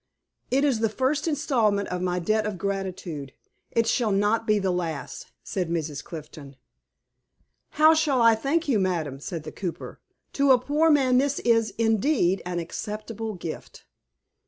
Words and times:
"It 0.49 0.63
is 0.63 0.79
the 0.79 0.89
first 0.89 1.27
installment 1.27 1.87
of 1.89 2.01
my 2.01 2.17
debt 2.17 2.47
of 2.47 2.57
gratitude; 2.57 3.33
it 3.69 3.85
shall 3.85 4.11
not 4.11 4.47
be 4.47 4.57
the 4.57 4.71
last," 4.71 5.27
said 5.43 5.69
Mrs. 5.69 6.03
Clifton. 6.03 6.55
"How 7.73 7.93
shall 7.93 8.19
I 8.19 8.33
thank 8.33 8.67
you, 8.67 8.79
madam?" 8.79 9.19
said 9.19 9.43
the 9.43 9.51
cooper. 9.51 9.99
"To 10.33 10.49
a 10.53 10.57
poor 10.57 10.89
man 10.89 11.19
this 11.19 11.37
is, 11.41 11.75
indeed, 11.77 12.41
an 12.47 12.57
acceptable 12.57 13.35
gift." 13.35 13.85